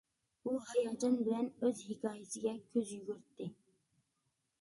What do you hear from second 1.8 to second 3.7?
ھېكايىسىگە كۆز يۈگۈرتتى.